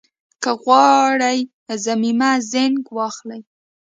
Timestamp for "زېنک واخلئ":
2.51-3.41